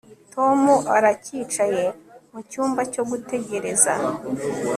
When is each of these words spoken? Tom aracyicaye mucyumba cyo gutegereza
Tom 0.33 0.59
aracyicaye 0.97 1.85
mucyumba 2.31 2.81
cyo 2.93 3.03
gutegereza 3.09 3.93